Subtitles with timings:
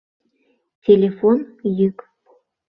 [0.85, 1.37] Телефон
[1.77, 1.97] йӱк.